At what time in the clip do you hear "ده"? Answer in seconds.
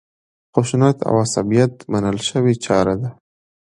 3.01-3.09